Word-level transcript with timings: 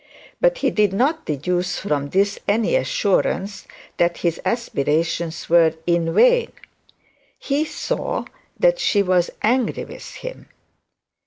But 0.41 0.57
he 0.57 0.71
did 0.71 0.93
not 0.93 1.27
deduce 1.27 1.77
from 1.77 2.09
this 2.09 2.39
any 2.47 2.75
assurance 2.75 3.67
that 3.97 4.17
his 4.25 4.41
aspirations 4.43 5.47
were 5.47 5.75
in 5.85 6.15
vain. 6.15 6.51
He 7.37 7.65
saw 7.65 8.25
that 8.59 8.79
she 8.79 9.03
was 9.03 9.29
angry 9.43 9.83
with 9.85 10.15
him. 10.15 10.47